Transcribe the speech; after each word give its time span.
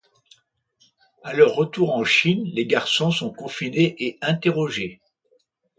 À 1.21 1.33
leur 1.33 1.53
retour 1.53 1.93
en 1.95 2.03
Chine, 2.03 2.43
les 2.55 2.65
garçons 2.65 3.11
sont 3.11 3.29
confinés 3.31 3.95
et 4.03 4.17
interrogés. 4.23 4.99